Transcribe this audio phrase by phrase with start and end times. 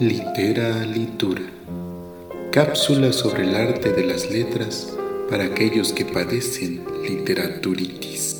[0.00, 1.42] Litera Litura.
[2.52, 4.96] Cápsula sobre el arte de las letras
[5.28, 8.37] para aquellos que padecen literaturitis.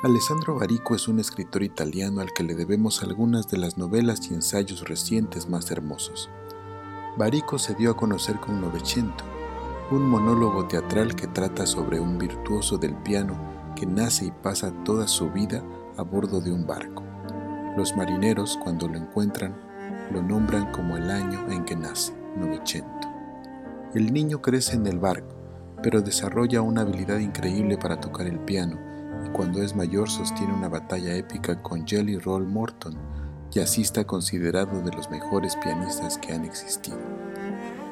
[0.00, 4.34] Alessandro Barico es un escritor italiano al que le debemos algunas de las novelas y
[4.34, 6.30] ensayos recientes más hermosos.
[7.16, 9.24] Barico se dio a conocer con Novecento,
[9.90, 13.36] un monólogo teatral que trata sobre un virtuoso del piano
[13.74, 15.64] que nace y pasa toda su vida
[15.96, 17.02] a bordo de un barco.
[17.76, 19.56] Los marineros, cuando lo encuentran,
[20.12, 23.08] lo nombran como el año en que nace, Novecento.
[23.94, 25.34] El niño crece en el barco,
[25.82, 28.86] pero desarrolla una habilidad increíble para tocar el piano
[29.32, 32.96] cuando es mayor sostiene una batalla épica con Jelly Roll Morton,
[33.82, 36.98] está considerado de los mejores pianistas que han existido.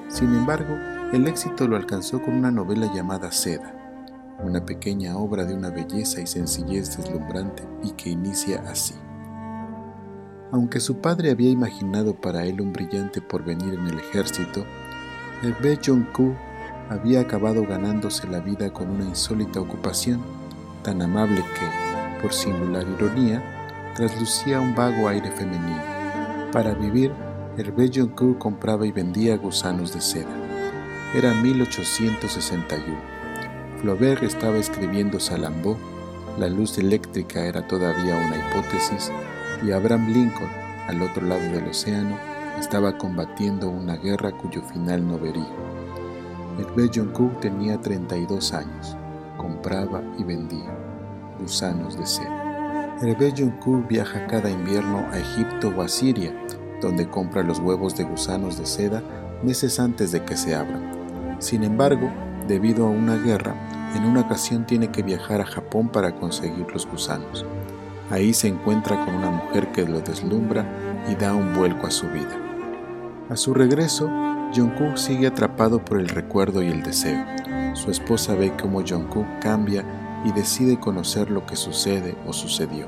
[0.08, 0.74] Sin embargo,
[1.12, 3.74] el éxito lo alcanzó con una novela llamada Seda,
[4.42, 8.94] una pequeña obra de una belleza y sencillez deslumbrante y que inicia así.
[10.52, 14.64] Aunque su padre había imaginado para él un brillante porvenir en el ejército,
[15.42, 16.34] Hervé Jong-ku
[16.88, 20.20] había acabado ganándose la vida con una insólita ocupación
[20.86, 23.42] tan amable que, por singular ironía,
[23.96, 25.82] traslucía un vago aire femenino.
[26.52, 27.12] Para vivir,
[27.58, 30.30] Hervé Joncourt compraba y vendía gusanos de seda.
[31.12, 32.86] Era 1861.
[33.80, 35.76] Flaubert estaba escribiendo Salambó,
[36.38, 39.10] la luz eléctrica era todavía una hipótesis
[39.66, 40.50] y Abraham Lincoln,
[40.86, 42.16] al otro lado del océano,
[42.60, 45.50] estaba combatiendo una guerra cuyo final no vería.
[46.60, 48.96] Hervé Joncourt tenía 32 años
[49.46, 50.76] compraba y vendía
[51.38, 52.96] gusanos de seda.
[53.00, 56.32] Hervé Juncourt viaja cada invierno a Egipto o a Siria,
[56.80, 59.02] donde compra los huevos de gusanos de seda
[59.44, 61.36] meses antes de que se abran.
[61.38, 62.10] Sin embargo,
[62.48, 63.54] debido a una guerra,
[63.94, 67.46] en una ocasión tiene que viajar a Japón para conseguir los gusanos.
[68.10, 70.66] Ahí se encuentra con una mujer que lo deslumbra
[71.08, 72.36] y da un vuelco a su vida.
[73.28, 74.10] A su regreso,
[74.54, 77.35] Jungkook sigue atrapado por el recuerdo y el deseo.
[77.76, 79.84] Su esposa ve cómo Jungkook cambia
[80.24, 82.86] y decide conocer lo que sucede o sucedió.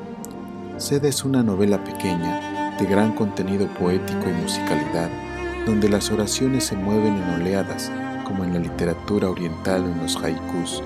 [0.79, 5.11] Sede es una novela pequeña, de gran contenido poético y musicalidad,
[5.67, 7.93] donde las oraciones se mueven en oleadas,
[8.25, 10.83] como en la literatura oriental o en los haikus.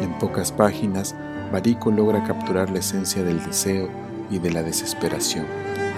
[0.00, 1.14] En pocas páginas,
[1.52, 3.90] Barico logra capturar la esencia del deseo
[4.30, 5.44] y de la desesperación,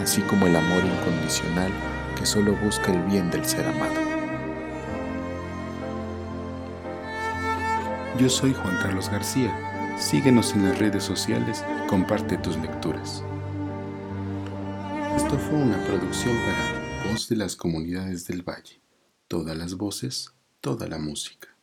[0.02, 1.70] así como el amor incondicional
[2.18, 4.05] que solo busca el bien del ser amado.
[8.18, 9.98] Yo soy Juan Carlos García.
[9.98, 13.22] Síguenos en las redes sociales y comparte tus lecturas.
[15.14, 18.80] Esto fue una producción para Voz de las Comunidades del Valle.
[19.28, 20.32] Todas las voces,
[20.62, 21.55] toda la música.